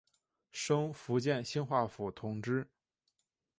[0.51, 2.65] 升福建兴化府同知。